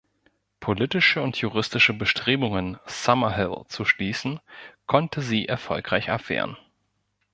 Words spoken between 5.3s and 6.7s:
erfolgreich abwehren.